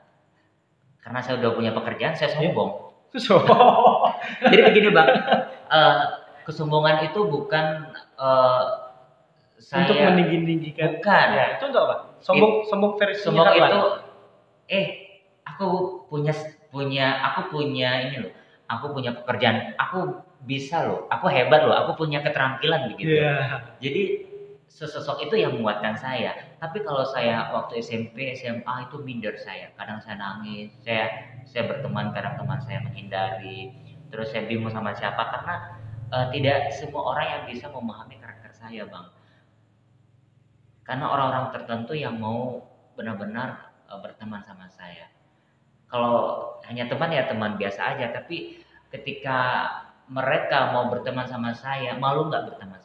[1.04, 2.80] karena saya udah punya pekerjaan, saya sombong.
[3.14, 3.38] So,
[4.50, 5.06] Jadi begini bang,
[5.70, 5.96] eh,
[6.42, 8.64] kesombongan itu bukan eh,
[9.60, 10.98] saya untuk meninggi-ninggikan.
[10.98, 11.28] bukan.
[11.30, 11.96] Ya, itu untuk apa?
[12.18, 13.78] Sombong, sombong versi sombong itu
[14.68, 14.86] eh
[15.44, 16.32] aku punya
[16.72, 18.32] punya aku punya ini loh
[18.66, 23.60] aku punya pekerjaan aku bisa loh aku hebat loh aku punya keterampilan begitu Iya.
[23.78, 24.02] jadi
[24.68, 26.56] sesosok itu yang menguatkan saya.
[26.58, 29.70] Tapi kalau saya waktu SMP SMA itu minder saya.
[29.78, 31.10] Kadang saya nangis saya
[31.46, 33.70] saya berteman kadang teman saya menghindari.
[34.10, 35.56] Terus saya bingung sama siapa karena
[36.10, 39.06] eh, tidak semua orang yang bisa memahami karakter saya bang.
[40.84, 42.66] Karena orang-orang tertentu yang mau
[42.98, 45.06] benar-benar eh, berteman sama saya.
[45.88, 48.10] Kalau hanya teman ya teman biasa aja.
[48.10, 48.58] Tapi
[48.90, 49.38] ketika
[50.10, 52.83] mereka mau berteman sama saya malu nggak berteman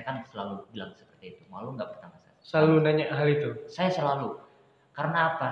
[0.00, 1.42] saya kan selalu bilang seperti itu.
[1.52, 2.36] Malu nggak berteman sama saya?
[2.40, 3.50] Selalu nanya hal itu.
[3.68, 4.40] saya selalu.
[4.96, 5.50] Karena apa?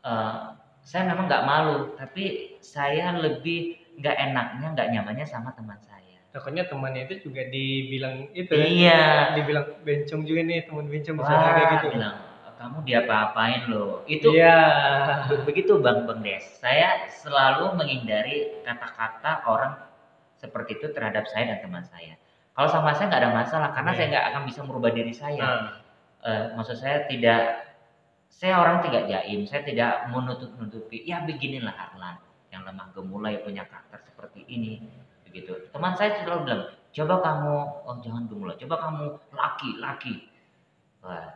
[0.00, 0.44] Eh,
[0.80, 6.16] saya memang nggak malu tapi saya lebih nggak enaknya nggak nyamannya sama teman saya.
[6.32, 8.64] Takutnya temannya itu juga dibilang itu kan.
[8.64, 9.04] iya.
[9.36, 11.88] Dibilang bencong juga nih teman bencong wah kayak gitu.
[12.00, 12.16] bilang
[12.56, 14.56] kamu diapa-apain loh itu Iya.
[15.28, 16.44] Be- begitu bang bang Des.
[16.64, 19.76] Saya selalu menghindari kata-kata orang
[20.40, 22.16] seperti itu terhadap saya dan teman saya
[22.56, 23.98] kalau sama saya nggak ada masalah karena Iya.
[24.00, 25.44] saya nggak akan bisa merubah diri saya.
[25.44, 25.84] Nah,
[26.26, 27.70] Eh, maksud saya tidak
[28.26, 32.18] saya orang tidak jaim saya tidak menutup-nutupi ya beginilah Harlan
[32.50, 34.82] yang lemah gemulai punya karakter seperti ini
[35.22, 35.70] begitu.
[35.70, 37.54] Teman saya selalu bilang coba kamu
[37.86, 39.04] oh jangan gemulai coba kamu
[39.38, 40.14] laki laki.
[41.06, 41.30] Wah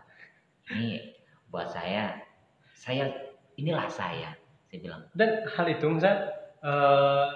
[0.74, 1.14] ini
[1.54, 2.26] buat saya
[2.74, 3.14] saya
[3.54, 4.34] inilah saya
[4.66, 5.06] saya bilang.
[5.14, 6.34] Dan hal itu misal
[6.66, 7.26] eh,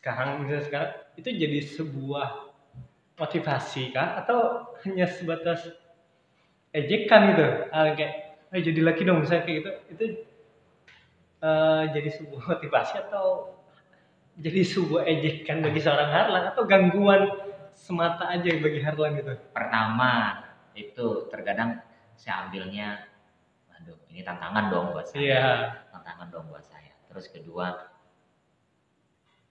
[0.00, 2.47] sekarang misalnya sekarang itu jadi sebuah
[3.18, 4.22] motivasi kah?
[4.22, 5.66] Atau hanya sebatas
[6.72, 7.46] ejekan gitu?
[7.74, 9.70] Ah, kayak eh jadi laki dong misalnya kayak gitu.
[9.92, 10.04] Itu
[11.42, 13.26] eh, jadi sebuah motivasi atau
[14.38, 16.44] jadi sebuah ejekan bagi seorang Harlan?
[16.54, 17.28] Atau gangguan
[17.74, 19.34] semata aja bagi Harlan gitu?
[19.50, 20.46] Pertama
[20.78, 21.82] itu terkadang
[22.14, 23.02] saya ambilnya
[23.74, 25.22] aduh ini tantangan dong buat saya.
[25.22, 25.50] Iya.
[25.90, 26.94] Tantangan dong buat saya.
[27.10, 27.66] Terus kedua,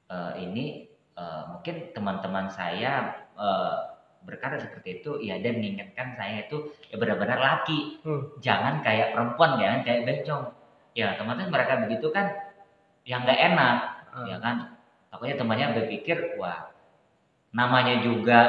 [0.08, 3.76] eh, ini eh, mungkin teman-teman saya eh,
[4.28, 8.28] berkata seperti itu, ya dan mengingatkan saya itu ya benar-benar laki, Hmm.
[8.44, 10.44] jangan kayak perempuan, jangan kayak bencong.
[10.98, 12.28] Ya teman-teman mereka begitu kan,
[13.08, 13.78] yang nggak enak,
[14.12, 14.26] Ah.
[14.28, 14.76] ya kan.
[15.14, 16.74] Takutnya temannya berpikir, wah
[17.56, 18.40] namanya juga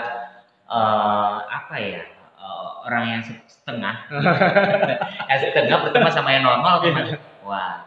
[0.68, 2.02] eh, apa ya
[2.38, 3.94] eh, orang yang setengah,
[5.30, 7.16] yang setengah berteman sama yang normal, teman.
[7.46, 7.86] Wah,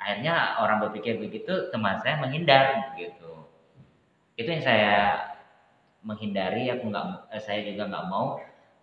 [0.00, 3.44] akhirnya orang berpikir begitu, teman saya menghindar gitu.
[4.38, 4.94] Itu yang saya
[6.02, 6.68] menghindari.
[6.70, 8.40] Aku nggak, eh, saya juga nggak mau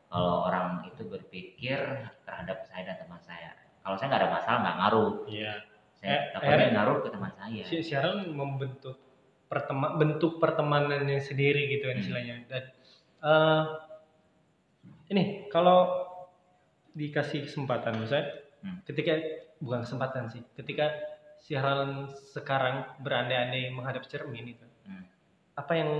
[0.07, 1.79] kalau orang itu berpikir
[2.23, 3.51] terhadap saya dan teman saya.
[3.83, 5.11] Kalau saya nggak ada masalah, nggak ngaruh.
[5.27, 5.53] iya
[5.97, 7.63] Saya Eh, takutnya ngaruh ke teman saya.
[7.65, 8.95] si siaran membentuk
[9.47, 12.03] pertema bentuk pertemanannya sendiri gitu kan Hmm.
[12.03, 12.63] istilahnya dan
[13.23, 13.63] eh,
[15.07, 16.03] ini kalau
[16.93, 18.81] dikasih kesempatan misalnya Hmm.
[18.83, 19.13] ketika
[19.57, 20.91] bukan kesempatan sih ketika
[21.39, 25.05] siaran sekarang berandai-andai menghadap cermin itu Hmm.
[25.55, 25.91] apa yang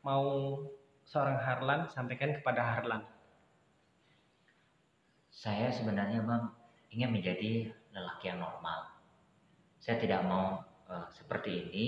[0.00, 0.56] mau
[1.04, 3.02] seorang Harlan sampaikan kepada Harlan
[5.30, 6.44] Saya sebenarnya bang
[6.92, 8.92] ingin menjadi lelaki yang normal.
[9.80, 10.60] Saya tidak mau
[10.90, 11.86] eh, seperti ini.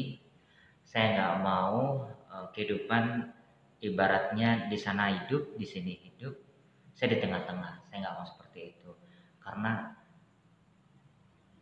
[0.80, 3.28] Saya nggak mau eh, kehidupan
[3.82, 6.32] ibaratnya di sana hidup, di sini hidup.
[6.96, 7.92] Saya di tengah-tengah.
[7.92, 8.90] Saya nggak mau seperti itu.
[9.42, 9.90] Karena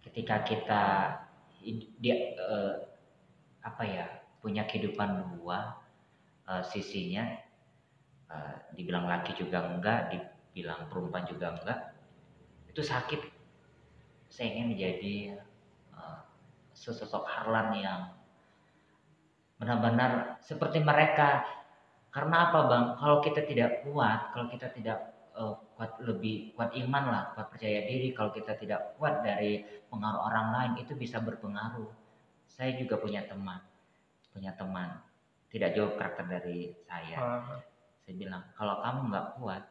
[0.04, 0.84] ketika kita
[1.98, 2.74] dia eh,
[3.66, 4.06] apa ya
[4.38, 5.79] punya kehidupan dua
[6.50, 7.24] eh, sisinya,
[8.30, 11.78] eh, dibilang laki juga enggak, dibilang perempuan juga enggak,
[12.66, 13.20] itu sakit.
[14.30, 15.14] Saya ingin menjadi
[15.94, 16.20] eh,
[16.74, 18.00] sesosok Harlan yang
[19.62, 21.46] benar-benar seperti mereka.
[22.10, 22.84] Karena apa bang?
[22.98, 24.98] Kalau kita tidak kuat, kalau kita tidak
[25.38, 28.10] eh, kuat lebih kuat iman lah, kuat percaya diri.
[28.10, 31.86] Kalau kita tidak kuat dari pengaruh orang lain, itu bisa berpengaruh.
[32.50, 33.62] Saya juga punya teman,
[34.34, 35.09] punya teman
[35.50, 37.58] tidak jauh karakter dari saya Ah,
[38.06, 39.62] saya bilang kalau kamu nggak kuat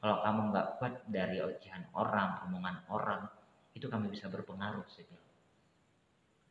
[0.00, 3.22] kalau kamu nggak kuat dari ocehan orang omongan orang
[3.76, 5.30] itu kamu bisa berpengaruh saya bilang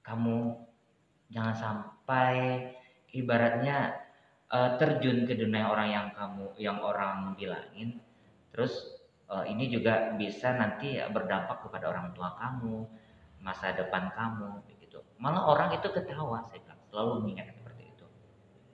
[0.06, 0.38] kamu
[1.34, 2.36] jangan sampai
[3.14, 3.98] ibaratnya
[4.54, 7.98] eh, terjun ke dunia orang yang kamu yang orang bilangin
[8.54, 8.96] terus
[9.30, 12.86] uh, ini juga bisa nanti berdampak kepada orang tua kamu,
[13.42, 15.02] masa depan kamu, begitu.
[15.18, 17.65] Malah orang itu ketawa, saya bilang, selalu mengingat seperti itu.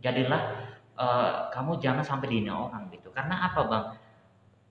[0.01, 0.41] Jadilah
[0.97, 3.09] uh, kamu jangan sampai dihina orang gitu.
[3.13, 3.85] Karena apa bang?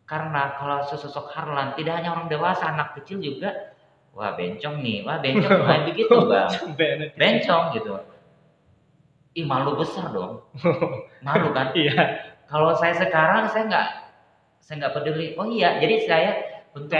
[0.07, 3.79] Karena kalau sesosok Harlan tidak hanya orang dewasa, anak kecil juga,
[4.11, 6.51] wah bencong nih, wah bencong main begitu bang,
[7.15, 7.95] bencong gitu.
[9.39, 10.43] Ih malu besar dong,
[11.27, 11.71] malu kan?
[11.79, 12.27] Iya.
[12.51, 13.89] Kalau saya sekarang saya nggak
[14.59, 15.39] saya nggak peduli.
[15.39, 16.31] Oh iya, jadi saya
[16.75, 16.99] untuk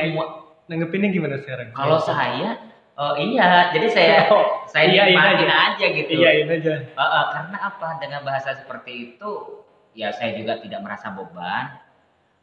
[0.71, 1.75] nanggepinnya gimana sekarang?
[1.75, 2.70] Kalau saya
[3.01, 5.73] Oh iya, jadi saya oh, saya iya, nikmatin aja.
[5.73, 6.21] aja gitu.
[6.21, 6.75] Iya, aja.
[6.93, 7.89] Uh, uh, karena apa?
[7.97, 9.65] Dengan bahasa seperti itu,
[9.97, 11.81] ya saya juga tidak merasa beban.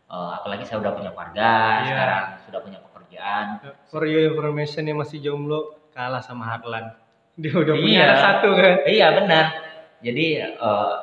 [0.09, 1.85] Uh, apalagi saya udah punya keluarga, yeah.
[1.85, 3.45] sekarang sudah punya pekerjaan.
[3.93, 6.97] For your information yang masih jomblo kalah sama Harlan.
[7.41, 7.83] Dia udah iya.
[7.85, 8.73] punya satu kan?
[8.89, 9.45] Iya benar.
[10.01, 10.25] Jadi
[10.57, 10.95] uh,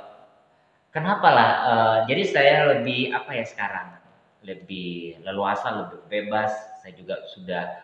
[0.90, 1.50] kenapa lah?
[1.62, 4.02] Uh, jadi saya lebih apa ya sekarang?
[4.42, 6.50] Lebih leluasa, lebih bebas.
[6.82, 7.83] Saya juga sudah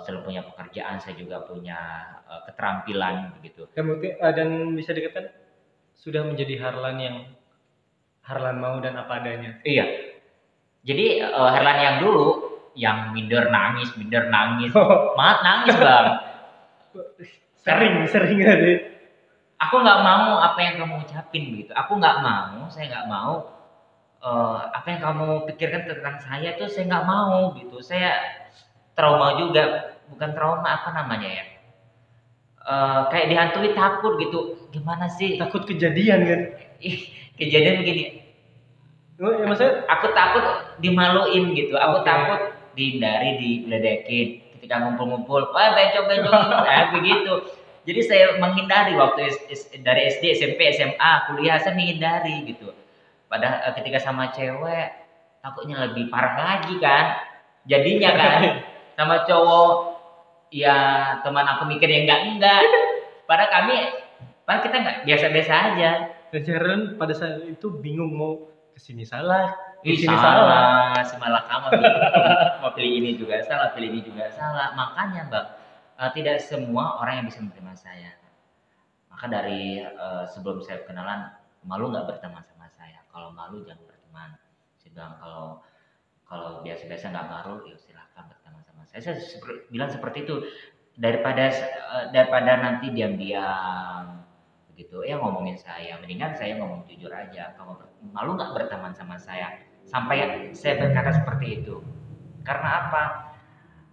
[0.00, 1.76] selalu punya pekerjaan, saya juga punya
[2.24, 3.68] uh, keterampilan begitu.
[3.76, 5.28] Dan, uh, dan bisa dikatakan
[5.92, 7.16] sudah menjadi Harlan yang
[8.24, 9.60] Harlan mau dan apa adanya.
[9.60, 9.84] Iya.
[10.86, 12.28] Jadi uh, Harlan yang dulu
[12.72, 15.12] yang minder nangis, minder nangis, oh.
[15.18, 16.06] mat nangis bang.
[17.64, 18.72] sering, sering ada.
[19.68, 21.72] Aku nggak mau apa yang kamu ucapin begitu.
[21.76, 23.46] Aku nggak mau, saya nggak mau
[24.22, 27.78] uh, apa yang kamu pikirkan tentang saya tuh saya nggak mau gitu.
[27.78, 28.16] Saya
[28.94, 29.96] trauma juga.
[30.12, 31.44] Bukan trauma apa namanya ya?
[32.62, 34.40] Uh, kayak dihantui takut gitu.
[34.70, 35.40] Gimana sih?
[35.40, 36.40] Takut kejadian kan?
[37.40, 38.22] Kejadian begini.
[39.22, 39.86] Oh, ya, maksudnya?
[39.86, 40.44] Aku takut
[40.82, 41.78] dimaluin gitu.
[41.78, 42.08] Aku okay.
[42.10, 42.40] takut
[42.74, 44.28] dihindari diledekin.
[44.58, 47.34] Ketika ngumpul-ngumpul wah bencong-bencong nah, begitu.
[47.82, 49.34] Jadi saya menghindari waktu
[49.82, 52.70] dari SD SMP SMA kuliah saya menghindari gitu.
[53.26, 54.90] Pada eh, ketika sama cewek
[55.42, 57.18] takutnya lebih parah lagi kan.
[57.66, 58.40] Jadinya kan
[59.02, 59.74] sama cowok
[60.54, 60.76] ya
[61.26, 62.62] teman aku mikir yang enggak enggak
[63.26, 63.90] pada kami
[64.46, 65.90] pada kita enggak biasa-biasa aja.
[66.32, 68.40] Dan pada saat itu bingung mau
[68.72, 69.52] ke sini salah
[69.84, 71.04] ke sini salah, salah.
[71.04, 71.68] semalah kamu
[72.64, 74.72] mau pilih ini juga salah pilih ini juga salah.
[74.72, 75.48] Makanya bang
[75.98, 78.12] uh, tidak semua orang yang bisa menerima saya.
[79.12, 81.34] Maka dari uh, sebelum saya kenalan
[81.66, 83.04] malu nggak berteman sama saya?
[83.12, 84.30] Kalau malu jangan berteman.
[84.80, 85.60] Sedang kalau
[86.24, 88.24] kalau biasa-biasa nggak malu ya silahkan
[89.00, 89.16] saya,
[89.72, 90.44] bilang seperti itu.
[90.92, 94.20] Daripada uh, daripada nanti diam-diam
[94.68, 95.00] begitu.
[95.08, 95.96] Ya ngomongin saya.
[96.04, 97.56] Mendingan saya ngomong jujur aja.
[97.56, 97.80] Kamu
[98.12, 99.56] malu nggak berteman sama saya?
[99.88, 101.80] Sampai saya berkata seperti itu.
[102.44, 103.04] Karena apa?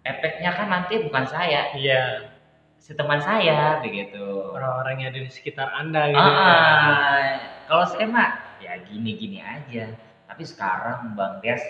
[0.04, 1.72] Efeknya kan nanti bukan saya.
[1.72, 2.36] Iya.
[2.80, 4.52] Si teman saya begitu.
[4.52, 7.32] Orang-orang yang ada di sekitar anda gitu ah, ah,
[7.68, 9.96] kalau saya mah ya gini-gini aja.
[10.28, 11.64] Tapi sekarang bang Des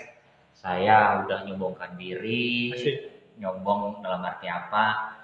[0.54, 2.74] saya udah nyombongkan diri.
[2.74, 5.16] Masih nyombong dalam arti apa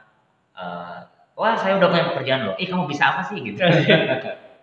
[0.57, 0.99] uh,
[1.37, 2.57] wah saya udah punya pekerjaan loh.
[2.57, 3.39] Eh kamu bisa apa sih?
[3.45, 3.61] gitu.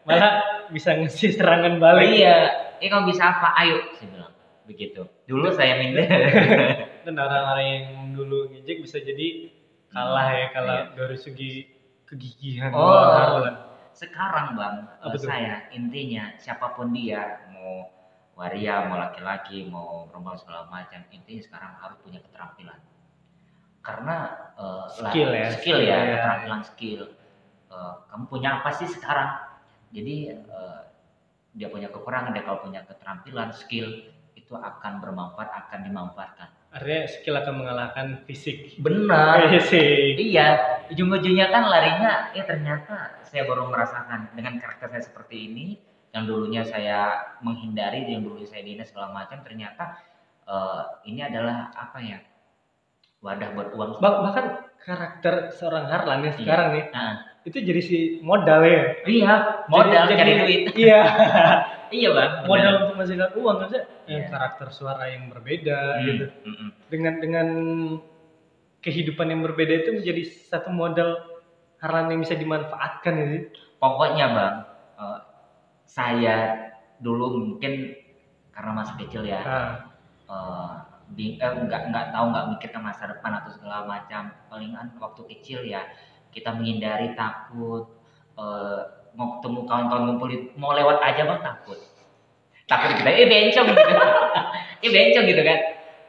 [0.10, 2.10] Malah bisa ngasih serangan balik.
[2.10, 2.38] Iya.
[2.82, 3.54] Eh kamu bisa apa?
[3.62, 4.34] Ayo saya bilang.
[4.66, 5.02] Begitu.
[5.30, 6.04] Dulu saya minder.
[7.06, 7.86] Dan orang-orang yang
[8.18, 9.54] dulu ngejek bisa jadi
[9.94, 10.92] kalah ya kalau iya.
[10.98, 11.52] dari segi
[12.10, 12.74] kegigihan.
[12.74, 13.46] Oh.
[13.94, 17.86] Sekarang bang apa saya intinya siapa pun dia mau
[18.34, 22.82] waria mau laki-laki mau perempuan segala macam intinya sekarang harus punya keterampilan
[23.84, 26.16] karena uh, skill ya skill ya, ya.
[26.18, 27.02] keterampilan skill.
[27.68, 29.44] Uh, kamu punya apa sih sekarang?
[29.92, 30.88] Jadi uh,
[31.54, 36.50] dia punya kekurangan dia kalau punya keterampilan skill itu akan bermanfaat akan dimanfaatkan.
[36.74, 38.80] Artinya skill akan mengalahkan fisik.
[38.82, 39.52] Benar.
[39.52, 40.18] Fisik.
[40.18, 45.66] Iya ujung-ujungnya kan larinya ya ternyata saya baru merasakan dengan karakter saya seperti ini
[46.14, 49.98] yang dulunya saya menghindari yang dulunya saya dinas segala macam ternyata
[50.46, 52.20] uh, ini adalah apa ya
[53.24, 53.90] wadah buat uang.
[54.04, 54.46] Bah bahkan
[54.84, 56.34] karakter seorang Harlan ya iya.
[56.36, 56.86] sekarang nih.
[56.92, 57.16] Nah.
[57.44, 58.84] Itu jadi si modal ya.
[59.04, 59.34] Iya,
[59.68, 60.62] modal jadi, cari jadi, duit.
[60.84, 61.02] Iya.
[61.98, 62.32] iya, Bang.
[62.48, 62.80] Modal bener.
[62.84, 63.70] untuk menghasilkan uang kan
[64.08, 64.28] yeah.
[64.32, 66.04] karakter suara yang berbeda hmm.
[66.08, 66.26] gitu.
[66.48, 66.70] Mm -mm.
[66.88, 67.48] Dengan dengan
[68.84, 71.20] kehidupan yang berbeda itu menjadi satu modal
[71.84, 73.28] Harlan yang bisa dimanfaatkan ya.
[73.76, 74.56] Pokoknya, Bang,
[74.96, 75.20] uh,
[75.84, 76.72] saya
[77.04, 77.92] dulu mungkin
[78.56, 79.42] karena masih kecil ya.
[79.44, 79.72] Ah.
[80.32, 84.32] Uh, di, eh, nggak nggak tahu nggak mikirkan masa depan atau segala macam.
[84.48, 85.84] Palingan waktu kecil ya
[86.32, 87.92] kita menghindari takut
[88.40, 88.82] eh,
[89.14, 91.80] mau ketemu kawan-kawan ngumpul mau lewat aja bang takut.
[92.66, 93.82] Takut kita eh bencong gitu
[94.88, 95.60] eh bencong gitu kan.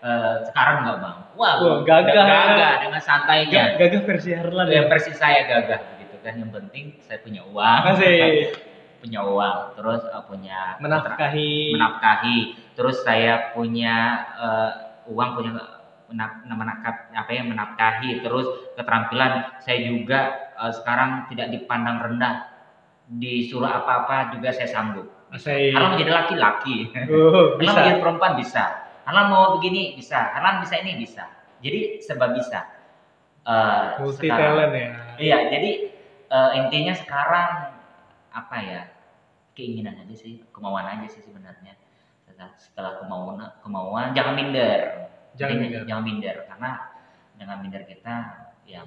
[0.05, 2.15] Eh, sekarang nggak bang wah Wah gagah.
[2.15, 3.75] gagah dengan santainya.
[3.79, 4.87] Gagah versi Herlan ya.
[4.87, 6.39] Versi saya gagah gitu kan.
[6.39, 7.81] Yang penting saya punya uang.
[7.91, 8.55] Masih.
[9.03, 9.59] punya uang.
[9.77, 11.77] Terus uh, punya menafkahi.
[11.77, 12.39] menafkahi.
[12.75, 14.73] Terus saya punya uh,
[15.09, 15.53] uang punya
[16.09, 16.45] menap,
[17.13, 18.21] apa ya menafkahi.
[18.21, 22.53] Terus keterampilan saya juga uh, sekarang tidak dipandang rendah.
[23.05, 25.77] Disuruh apa-apa juga saya sanggup Asai.
[25.77, 26.89] kalau menjadi laki-laki.
[26.95, 27.77] Kalau bisa.
[27.77, 28.65] menjadi perempuan bisa.
[29.05, 30.33] Kalau mau begini bisa.
[30.33, 31.29] Kalau bisa ini bisa.
[31.61, 32.65] Jadi serba bisa.
[33.45, 34.89] Uh, Multi sekarang- talent ya.
[35.21, 35.71] Iya, jadi
[36.33, 37.49] eh, intinya sekarang
[38.35, 38.83] apa ya
[39.55, 41.79] keinginan aja sih, kemauan aja sih sebenarnya.
[42.35, 45.07] Setelah, setelah kemauan, kemauan jangan minder.
[45.39, 45.83] Jangan minder.
[45.87, 46.71] Jangan minder karena
[47.39, 48.15] dengan minder kita
[48.67, 48.83] ya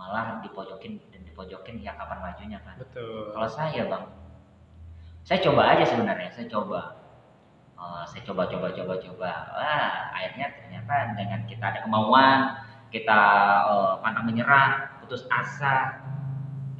[0.00, 2.80] malah dipojokin dan dipojokin ya kapan majunya kan.
[2.80, 3.36] Betul.
[3.36, 4.04] Kalau saya bang,
[5.20, 6.96] saya coba aja sebenarnya, saya coba.
[7.76, 9.32] Eh, saya coba coba coba coba.
[9.52, 12.56] Wah, akhirnya ternyata dengan kita ada kemauan,
[12.88, 13.20] kita
[13.68, 16.00] eh, pantang menyerah, putus asa,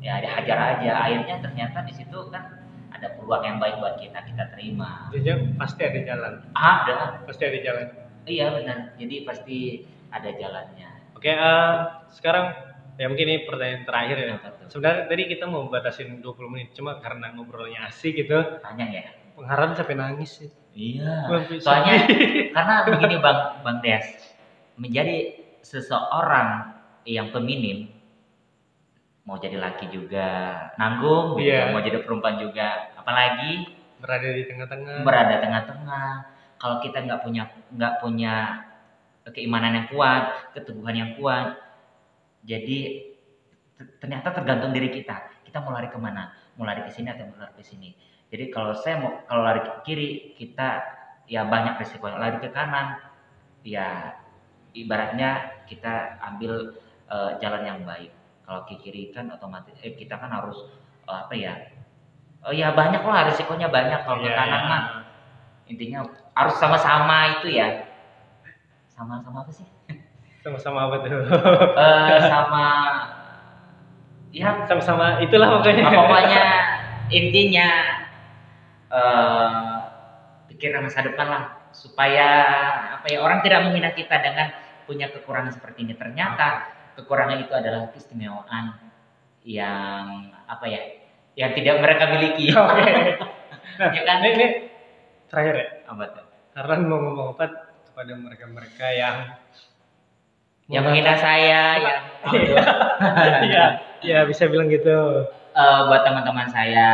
[0.01, 1.05] ya ada hajar aja.
[1.05, 2.58] Akhirnya ternyata di situ kan
[2.99, 5.07] ada peluang yang baik buat kita, kita terima.
[5.15, 6.33] Jadi pasti ada jalan.
[6.53, 7.87] Ada, Pasti ada jalan.
[8.27, 8.79] iya benar.
[8.99, 9.59] Jadi pasti
[10.11, 10.89] ada jalannya.
[11.15, 11.75] Oke, eh,
[12.13, 12.53] sekarang
[12.99, 14.37] ya mungkin ini pertanyaan terakhir ya.
[14.69, 19.07] Sebenarnya tadi kita mau batasin 20 menit, cuma karena ngobrolnya asik gitu, Tanya ya.
[19.39, 20.51] pengharap sampai nangis sih.
[20.75, 21.27] Iya.
[21.31, 21.43] Wah.
[21.59, 21.95] Soalnya
[22.57, 24.05] karena begini Bang Bang Des,
[24.79, 26.75] menjadi seseorang
[27.09, 27.89] yang feminim
[29.29, 31.53] mau jadi laki juga nanggung, gitu.
[31.53, 31.69] Iya.
[31.69, 35.05] mau jadi perempuan juga, apalagi berada di tengah-tengah.
[35.05, 36.09] berada tengah-tengah.
[36.57, 37.43] Kalau kita nggak punya
[37.77, 38.35] nggak punya
[39.37, 41.61] keimanan yang kuat, keteguhan yang kuat,
[42.49, 43.05] jadi
[44.01, 45.45] ternyata tergantung diri kita.
[45.45, 46.33] Kita mau lari ke mana?
[46.57, 47.93] Mau lari ke sini atau mau lari ke sini?
[48.33, 50.09] Jadi kalau saya mau kalau lari ke kiri,
[50.41, 50.81] kita
[51.29, 52.09] ya banyak resiko.
[52.09, 52.97] Lari ke kanan,
[53.61, 54.17] ya
[54.73, 56.73] ibaratnya kita ambil
[57.13, 58.18] eh, jalan yang baik.
[58.49, 60.57] Kalau ke kiri kan otomatis eh, kita kan harus
[61.05, 61.53] eh, apa ya?
[62.41, 64.71] Oh ya banyak lah resikonya banyak kalau ke Iya, kanan iya.
[64.73, 64.83] mah
[65.69, 65.99] intinya
[66.33, 67.85] harus sama-sama itu ya
[68.89, 69.67] sama-sama apa sih
[70.41, 71.19] Sama-sama apa tuh?
[71.83, 72.67] Eh, sama
[74.33, 75.83] ya Sama-sama itulah pokoknya.
[75.85, 76.45] Nah, pokoknya
[77.11, 77.69] intinya
[78.89, 79.77] eh
[80.49, 81.43] pikiran masa depan lah
[81.77, 82.29] supaya
[82.97, 84.49] apa ya orang tidak menghina kita dengan
[84.89, 86.65] punya kekurangan seperti ini ternyata
[86.99, 88.75] kekurangan itu adalah keistimewaan
[89.47, 90.83] yang apa ya
[91.39, 92.91] yang tidak mereka miliki Oke.
[93.79, 94.19] Nah, Ya kan?
[94.27, 94.47] ini, ini
[95.31, 95.69] terakhir ya.
[95.87, 97.45] apa tuh Karena mau ngomong apa
[97.87, 99.17] kepada mereka-mereka yang
[100.67, 102.01] yang menghina saya yang
[103.49, 103.65] Iya,
[104.03, 105.25] ya bisa bilang gitu.
[105.55, 106.91] Eh, buat teman-teman saya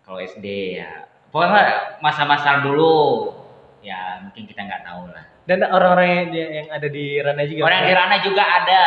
[0.00, 3.34] kalau SD ya pokoknya masa-masa dulu
[3.82, 7.62] ya mungkin kita nggak tahu lah Dan orang-orang yang, yang ada di Rana juga.
[7.70, 8.82] orang di Rana juga ada.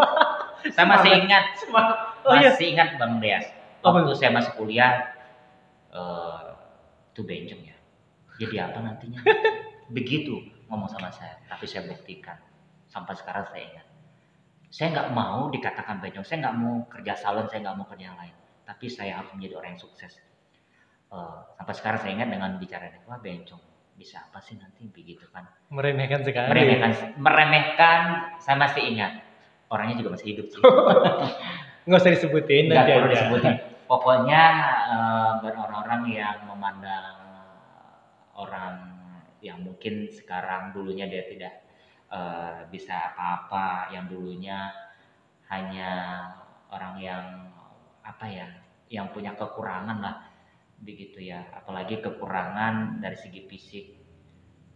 [0.74, 1.44] Saya masih ingat.
[2.24, 2.52] Oh iya.
[2.52, 3.46] masih ingat bang Deas
[3.80, 5.08] waktu saya masih kuliah
[5.90, 6.48] eh
[7.10, 7.76] itu bencong ya.
[8.40, 9.20] Jadi apa nantinya?
[9.96, 10.38] Begitu
[10.70, 12.38] ngomong sama saya tapi saya buktikan.
[12.86, 13.86] Sampai sekarang saya ingat.
[14.70, 18.18] Saya nggak mau dikatakan bencong saya nggak mau kerja salon saya nggak mau kerja yang
[18.20, 18.36] lain.
[18.68, 20.12] Tapi saya harus menjadi orang yang sukses.
[21.10, 23.58] Eh, sampai sekarang saya ingat dengan bicara wah bencong
[24.00, 25.44] bisa apa sih nanti begitu kan?
[25.68, 26.48] Meremehkan sekali.
[26.48, 28.00] meremehkan meremehkan
[28.40, 29.20] saya masih ingat.
[29.68, 30.60] Orangnya juga masih hidup sih.
[31.86, 33.54] Nggak usah disebutin nggak perlu disebutin.
[33.84, 34.42] Pokoknya
[34.88, 37.16] eh, buat orang-orang yang memandang
[38.36, 38.76] orang
[39.44, 41.64] yang mungkin sekarang dulunya dia tidak
[42.08, 44.72] eh, bisa apa-apa yang dulunya
[45.52, 45.90] hanya
[46.72, 47.24] orang yang
[48.06, 48.46] apa ya
[48.88, 50.29] yang punya kekurangan lah
[50.80, 51.44] begitu ya.
[51.54, 53.86] Apalagi kekurangan dari segi fisik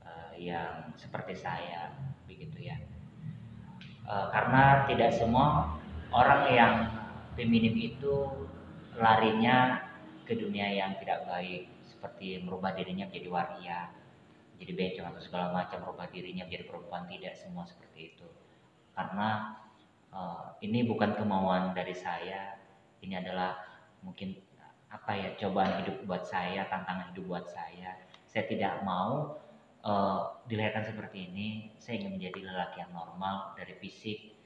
[0.04, 1.92] eh, yang seperti saya
[2.28, 2.76] begitu ya.
[4.04, 5.76] Eh, karena tidak semua
[6.12, 6.74] orang yang
[7.34, 8.46] feminim itu
[8.94, 9.82] larinya
[10.24, 13.80] ke dunia yang tidak baik seperti merubah dirinya menjadi waria
[14.54, 18.28] jadi bencong atau segala macam merubah dirinya menjadi perempuan tidak semua seperti itu.
[18.94, 19.58] Karena
[20.12, 22.60] eh, ini bukan kemauan dari saya
[23.04, 23.56] ini adalah
[24.00, 24.36] mungkin
[24.94, 27.98] apa ya cobaan hidup buat saya tantangan hidup buat saya.
[28.30, 29.34] Saya tidak mau
[29.82, 31.48] eh, dilahirkan seperti ini.
[31.82, 34.38] Saya ingin menjadi lelaki yang normal dari fisik.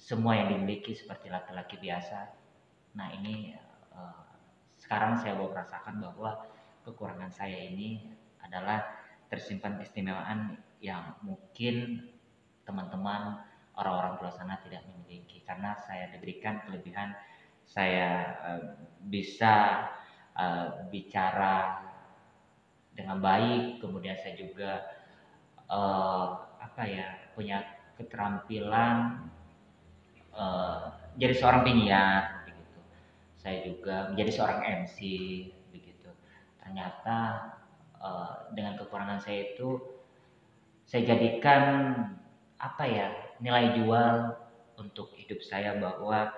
[0.00, 2.32] Semua yang dimiliki seperti laki-laki biasa.
[2.96, 3.52] Nah ini
[3.92, 4.22] eh,
[4.80, 6.48] sekarang saya baru merasakan bahwa
[6.88, 8.00] kekurangan saya ini
[8.40, 8.80] adalah
[9.28, 12.08] tersimpan keistimewaan yang mungkin
[12.64, 13.44] teman-teman
[13.76, 15.44] orang-orang di luar sana tidak memiliki.
[15.44, 17.12] Karena saya diberikan kelebihan
[17.70, 18.10] saya
[18.50, 18.62] eh,
[19.06, 19.86] bisa
[20.34, 21.86] eh, bicara
[22.90, 24.90] dengan baik kemudian saya juga
[25.70, 26.26] eh,
[26.58, 27.62] apa ya punya
[27.94, 29.22] keterampilan
[30.34, 32.78] eh, jadi seorang penyiar begitu.
[33.38, 34.98] Saya juga menjadi seorang MC
[35.74, 36.10] begitu.
[36.62, 37.18] Ternyata
[38.56, 39.76] dengan kekurangan saya itu
[40.88, 41.62] saya jadikan
[42.56, 43.12] apa ya
[43.44, 44.32] nilai jual
[44.80, 46.32] untuk hidup saya bahwa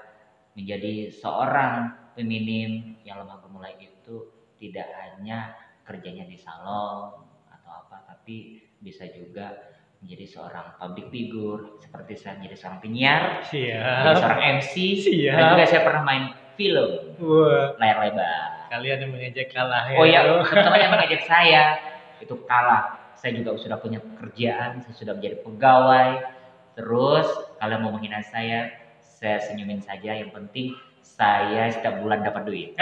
[0.52, 4.28] menjadi seorang feminim yang lemah gemulai itu
[4.60, 9.72] tidak hanya kerjanya di salon atau apa tapi bisa juga
[10.02, 13.96] menjadi seorang public figure seperti saya menjadi seorang penyiar Siap.
[14.02, 15.34] menjadi seorang MC Siap.
[15.34, 16.24] dan juga saya pernah main
[16.58, 16.90] film
[17.22, 19.98] Wah, layar lebar kalian yang mengejek kalah ya.
[20.00, 21.64] oh ya teman yang mengejek saya
[22.20, 26.10] itu kalah saya juga sudah punya pekerjaan saya sudah menjadi pegawai
[26.74, 27.28] terus
[27.62, 28.81] kalian mau menghina saya
[29.22, 32.74] saya senyumin saja yang penting saya setiap bulan dapat duit.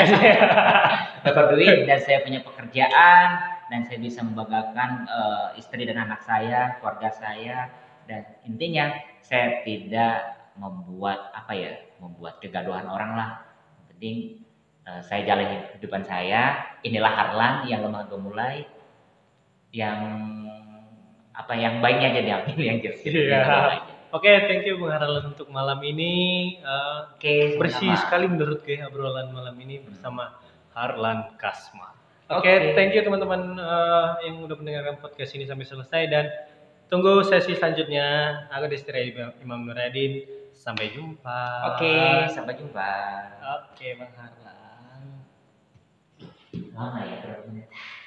[1.26, 3.26] Dapat duit dan saya punya pekerjaan
[3.68, 7.68] dan saya bisa membanggakan eh, istri dan anak saya keluarga saya.
[8.08, 13.30] Dan intinya saya tidak membuat apa ya membuat kegaduhan orang lah.
[13.76, 14.16] Yang penting
[14.88, 16.72] eh, saya jalani kehidupan saya.
[16.80, 18.64] Inilah Harlan yang lemah gemulai
[19.76, 20.00] yang
[21.36, 23.40] apa yang baiknya aja diambil yang jelek Iya.
[24.10, 26.12] Oke, thank you Bung Harlan untuk malam ini.
[26.58, 28.02] Eh, Oke, bersih sama-sama.
[28.02, 30.34] sekali menurut gue obrolan malam ini bersama
[30.74, 31.94] Harlan Kasma.
[32.26, 32.74] Oke, Oke.
[32.74, 36.26] thank you teman-teman eh, yang udah mendengarkan podcast ini sampai selesai dan
[36.90, 38.06] tunggu sesi selanjutnya.
[38.50, 40.26] Aku Destri Imam Nuradin.
[40.50, 41.72] Sampai jumpa.
[41.72, 41.94] Oke,
[42.34, 42.90] sampai jumpa.
[43.62, 45.02] Oke, Bang Harlan.
[46.74, 47.99] Lama ya?